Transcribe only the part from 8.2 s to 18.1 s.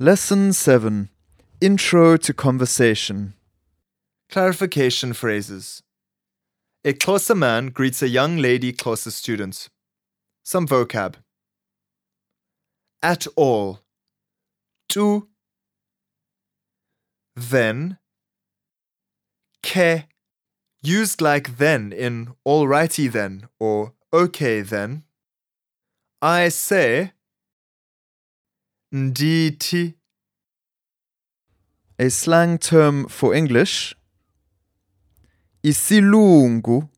lady Xhosa student. Some vocab. At all. Tu. Then.